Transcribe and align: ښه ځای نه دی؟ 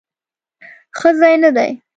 ښه 0.97 1.09
ځای 1.19 1.35
نه 1.43 1.49
دی؟ 1.55 1.71